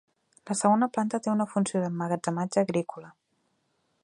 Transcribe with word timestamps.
La 0.51 0.55
segona 0.61 0.87
planta 0.95 1.19
té 1.27 1.31
una 1.35 1.47
funció 1.53 1.83
d'emmagatzemament 1.85 2.59
agrícola. 2.67 3.13